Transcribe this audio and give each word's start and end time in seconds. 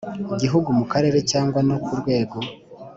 Gihugu 0.41 0.69
mu 0.77 0.85
karere 0.91 1.19
cyangwa 1.31 1.59
no 1.67 1.75
ku 1.83 1.91
rwego 1.99 2.37